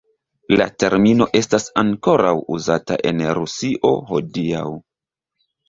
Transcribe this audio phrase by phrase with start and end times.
[0.59, 4.67] La termino estas ankoraŭ uzata en Rusio hodiaŭ.